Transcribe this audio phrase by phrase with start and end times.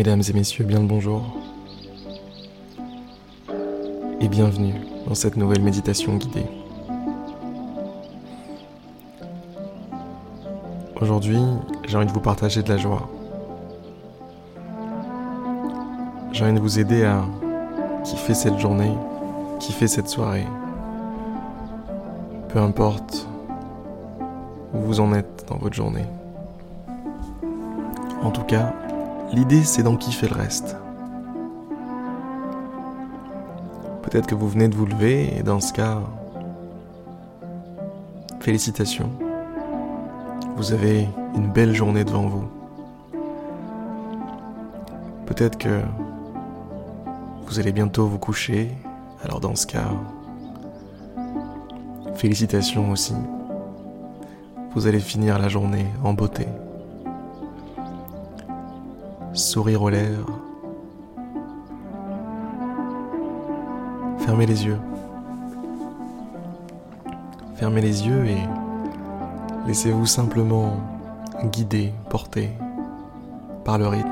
[0.00, 1.20] Mesdames et messieurs, bien le bonjour.
[4.22, 4.72] Et bienvenue
[5.06, 6.46] dans cette nouvelle méditation guidée.
[11.02, 11.36] Aujourd'hui,
[11.86, 13.10] j'ai envie de vous partager de la joie.
[16.32, 17.26] J'ai envie de vous aider à
[18.02, 18.94] kiffer cette journée,
[19.58, 20.46] kiffer cette soirée.
[22.48, 23.28] Peu importe
[24.72, 26.06] où vous en êtes dans votre journée.
[28.22, 28.72] En tout cas,
[29.32, 30.76] l'idée c'est d'en kiffer le reste.
[34.02, 36.00] Peut-être que vous venez de vous lever et dans ce cas,
[38.40, 39.10] félicitations.
[40.56, 42.44] Vous avez une belle journée devant vous.
[45.26, 45.80] Peut-être que
[47.46, 48.72] vous allez bientôt vous coucher,
[49.22, 49.90] alors dans ce cas,
[52.16, 53.14] félicitations aussi.
[54.74, 56.46] Vous allez finir la journée en beauté
[59.32, 60.38] sourire aux lèvres.
[64.18, 64.78] Fermez les yeux.
[67.56, 68.38] Fermez les yeux et
[69.66, 70.76] laissez-vous simplement
[71.52, 72.50] guider, porter
[73.64, 74.08] par le rythme,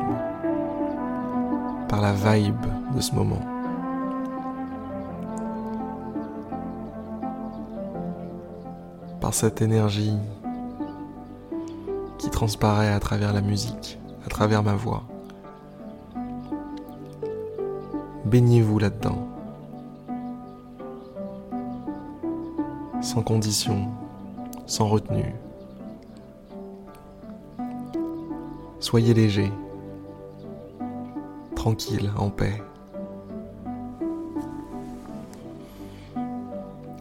[1.89, 3.41] par la vibe de ce moment.
[9.20, 10.16] Par cette énergie
[12.19, 13.98] qui transparaît à travers la musique,
[14.29, 15.05] à travers ma voix.
[18.27, 19.27] Baignez-vous là-dedans.
[23.01, 23.89] Sans condition,
[24.67, 25.35] sans retenue.
[28.81, 29.51] Soyez léger,
[31.55, 32.63] tranquille, en paix.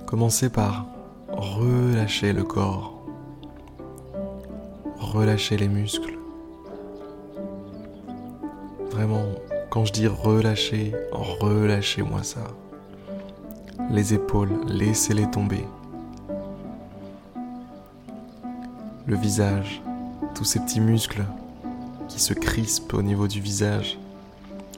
[0.06, 0.86] Commencez par
[1.28, 3.02] relâcher le corps,
[4.98, 6.18] relâcher les muscles.
[8.98, 9.28] Vraiment
[9.70, 12.48] quand je dis relâchez, relâchez-moi ça.
[13.92, 15.64] Les épaules, laissez-les tomber.
[19.06, 19.84] Le visage,
[20.34, 21.24] tous ces petits muscles
[22.08, 24.00] qui se crispent au niveau du visage.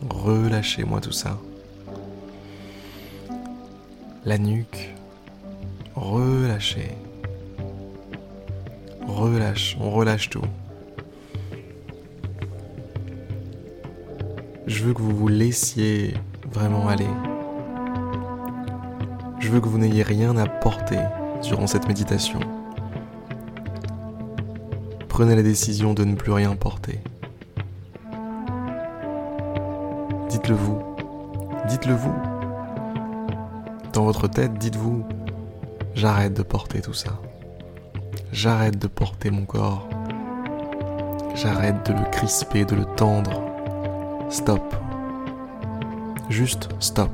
[0.09, 1.38] Relâchez-moi tout ça.
[4.25, 4.94] La nuque,
[5.96, 6.91] relâchez.
[9.08, 10.44] Relâche, on relâche tout.
[14.69, 16.13] Je veux que vous vous laissiez
[16.52, 17.07] vraiment aller.
[19.40, 21.00] Je veux que vous n'ayez rien à porter
[21.41, 22.40] durant cette méditation.
[25.08, 27.00] Prenez la décision de ne plus rien porter.
[30.29, 30.78] Dites-le vous.
[31.68, 32.16] Dites-le vous.
[33.94, 35.03] Dans votre tête, dites-vous,
[35.96, 37.19] j'arrête de porter tout ça.
[38.31, 39.90] J'arrête de porter mon corps.
[41.34, 43.50] J'arrête de le crisper, de le tendre.
[44.29, 44.75] Stop.
[46.29, 47.09] Juste stop.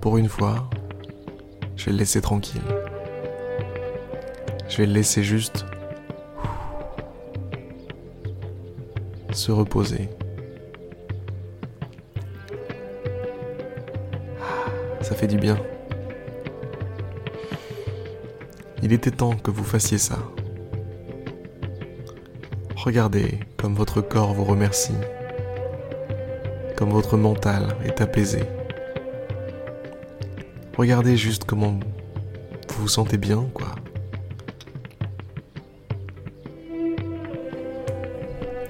[0.00, 0.68] Pour une fois,
[1.76, 2.60] je vais le laisser tranquille.
[4.68, 5.64] Je vais le laisser juste
[9.32, 10.08] se reposer.
[15.02, 15.56] Ça fait du bien.
[18.82, 20.18] Il était temps que vous fassiez ça.
[22.74, 24.94] Regardez comme votre corps vous remercie,
[26.76, 28.44] comme votre mental est apaisé.
[30.76, 31.80] Regardez juste comment
[32.68, 33.74] vous vous sentez bien, quoi.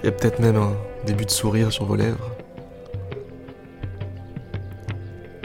[0.02, 0.72] Il y a peut-être même un
[1.04, 2.30] début de sourire sur vos lèvres.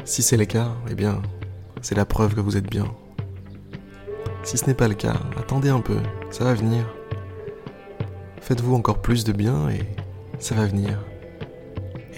[0.06, 1.22] Si c'est le cas, eh bien,
[1.82, 2.86] c'est la preuve que vous êtes bien.
[4.44, 5.98] Si ce n'est pas le cas, attendez un peu,
[6.30, 6.86] ça va venir.
[8.44, 9.80] Faites-vous encore plus de bien et
[10.38, 11.00] ça va venir.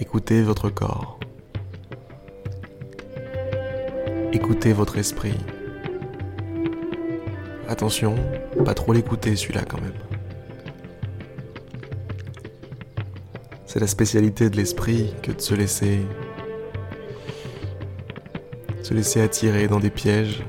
[0.00, 1.20] Écoutez votre corps.
[4.32, 5.38] Écoutez votre esprit.
[7.68, 8.16] Attention,
[8.64, 9.92] pas trop l'écouter celui-là quand même.
[13.64, 16.00] C'est la spécialité de l'esprit que de se laisser
[18.82, 20.42] se laisser attirer dans des pièges,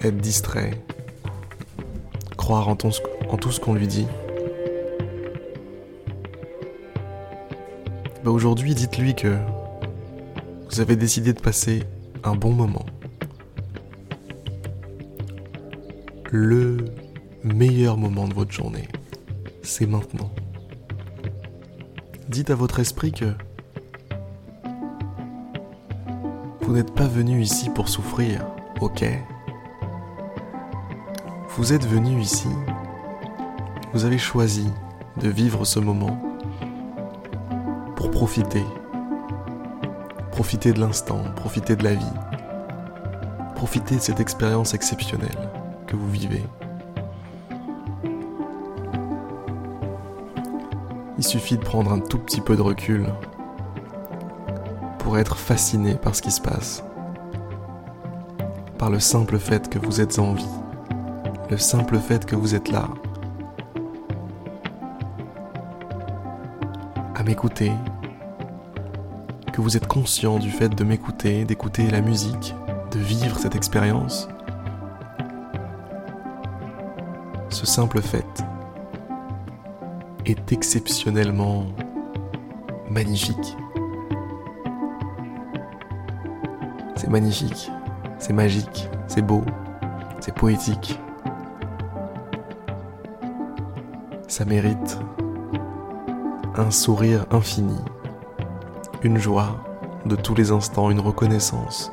[0.00, 0.80] être distrait,
[2.52, 4.06] en, tout ce qu'on lui dit.
[8.24, 9.36] Bah aujourd'hui, dites-lui que
[10.68, 11.84] vous avez décidé de passer
[12.24, 12.84] un bon moment.
[16.30, 16.84] Le
[17.42, 18.88] meilleur moment de votre journée,
[19.62, 20.30] c'est maintenant.
[22.28, 23.32] Dites à votre esprit que
[26.60, 28.46] vous n'êtes pas venu ici pour souffrir,
[28.80, 29.04] ok?
[31.60, 32.48] Vous êtes venu ici
[33.92, 34.72] Vous avez choisi
[35.20, 36.18] de vivre ce moment
[37.96, 38.64] pour profiter.
[40.30, 42.16] Profiter de l'instant, profiter de la vie.
[43.56, 45.50] Profiter de cette expérience exceptionnelle
[45.86, 46.42] que vous vivez.
[51.18, 53.04] Il suffit de prendre un tout petit peu de recul
[54.98, 56.82] pour être fasciné par ce qui se passe.
[58.78, 60.59] Par le simple fait que vous êtes en vie.
[61.50, 62.88] Le simple fait que vous êtes là.
[67.16, 67.72] À m'écouter.
[69.52, 72.54] Que vous êtes conscient du fait de m'écouter, d'écouter la musique,
[72.92, 74.28] de vivre cette expérience.
[77.48, 78.44] Ce simple fait
[80.24, 81.66] est exceptionnellement
[82.88, 83.56] magnifique.
[86.94, 87.72] C'est magnifique,
[88.20, 89.42] c'est magique, c'est beau,
[90.20, 91.00] c'est poétique.
[94.30, 94.96] Ça mérite
[96.54, 97.76] un sourire infini,
[99.02, 99.56] une joie
[100.06, 101.90] de tous les instants, une reconnaissance.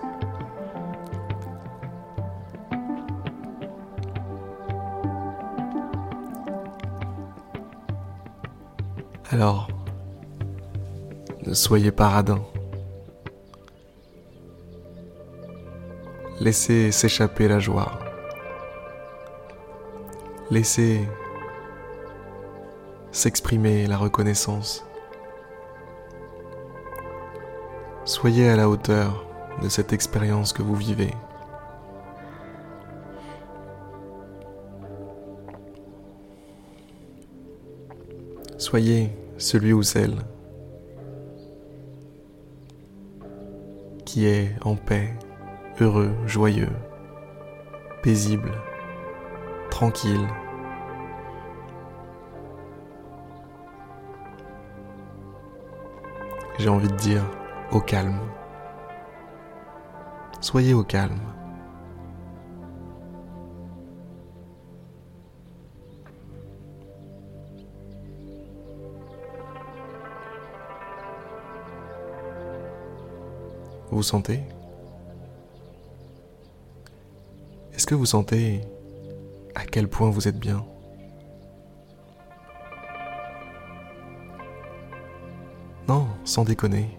[9.31, 9.67] Alors,
[11.43, 12.43] ne soyez pas radin.
[16.39, 17.97] Laissez s'échapper la joie.
[20.51, 21.01] Laissez
[23.17, 24.85] s'exprimer la reconnaissance.
[28.05, 29.25] Soyez à la hauteur
[29.63, 31.15] de cette expérience que vous vivez.
[38.59, 39.09] Soyez
[39.39, 40.17] celui ou celle
[44.05, 45.09] qui est en paix,
[45.81, 46.69] heureux, joyeux,
[48.03, 48.51] paisible,
[49.71, 50.27] tranquille.
[56.59, 57.23] J'ai envie de dire
[57.71, 58.19] au calme.
[60.41, 61.19] Soyez au calme.
[73.91, 74.41] Vous sentez?
[77.73, 78.61] Est-ce que vous sentez
[79.55, 80.65] à quel point vous êtes bien?
[86.27, 86.89] Sans déconner.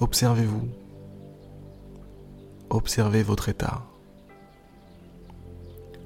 [0.00, 0.68] Observez-vous.
[2.70, 3.82] Observez votre état.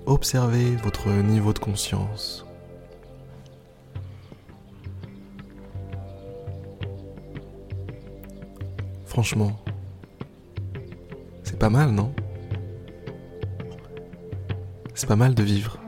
[0.06, 2.44] Observez votre niveau de conscience.
[9.06, 9.52] Franchement,
[11.44, 12.12] c'est pas mal, non?
[14.94, 15.78] C'est pas mal de vivre.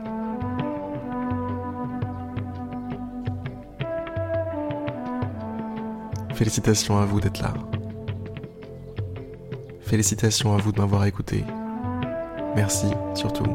[6.43, 7.53] Félicitations à vous d'être là.
[9.79, 11.45] Félicitations à vous de m'avoir écouté.
[12.57, 13.45] Merci surtout.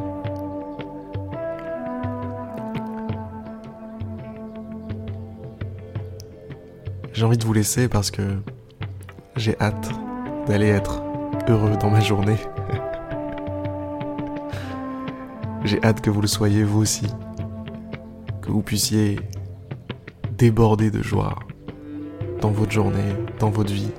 [7.12, 8.22] J'ai envie de vous laisser parce que
[9.36, 9.90] j'ai hâte
[10.46, 11.02] d'aller être
[11.46, 12.38] heureux dans ma journée.
[15.64, 17.06] J'ai hâte que vous le soyez vous aussi.
[18.40, 19.20] Que vous puissiez
[20.38, 21.38] déborder de joie
[22.40, 23.90] dans votre journée, dans votre vie.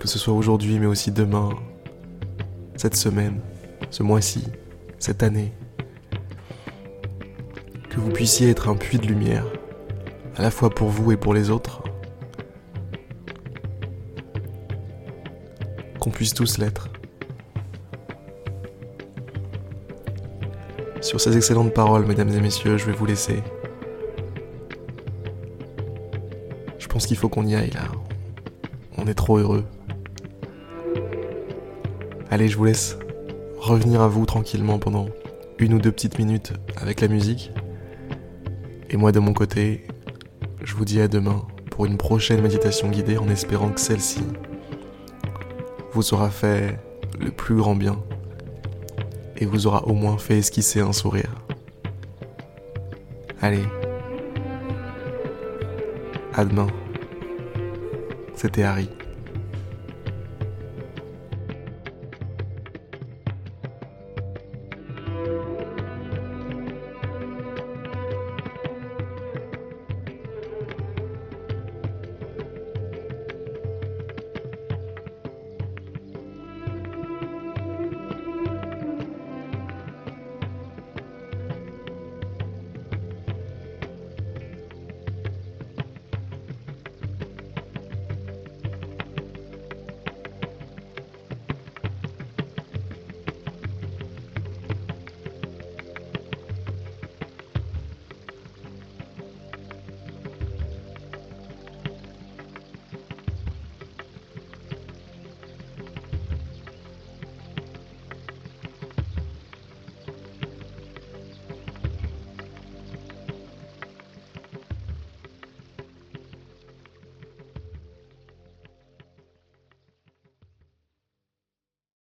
[0.00, 1.50] Que ce soit aujourd'hui mais aussi demain,
[2.76, 3.40] cette semaine,
[3.90, 4.44] ce mois-ci,
[4.98, 5.52] cette année.
[7.88, 9.46] Que vous puissiez être un puits de lumière,
[10.36, 11.82] à la fois pour vous et pour les autres
[16.04, 16.90] qu'on puisse tous l'être.
[21.00, 23.42] Sur ces excellentes paroles, mesdames et messieurs, je vais vous laisser.
[26.94, 27.88] Pense qu'il faut qu'on y aille là.
[28.96, 29.64] On est trop heureux.
[32.30, 32.96] Allez, je vous laisse
[33.58, 35.08] revenir à vous tranquillement pendant
[35.58, 37.50] une ou deux petites minutes avec la musique.
[38.90, 39.88] Et moi de mon côté,
[40.62, 44.22] je vous dis à demain pour une prochaine méditation guidée en espérant que celle-ci
[45.94, 46.78] vous aura fait
[47.18, 47.98] le plus grand bien
[49.36, 51.34] et vous aura au moins fait esquisser un sourire.
[53.40, 53.64] Allez,
[56.34, 56.68] à demain.
[58.44, 59.03] C'était Harry.